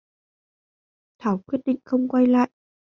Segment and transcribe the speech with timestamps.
[1.19, 2.49] Thảo quyết định không quay lại